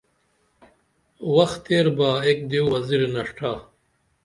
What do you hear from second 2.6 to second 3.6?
وزیر نڜٹا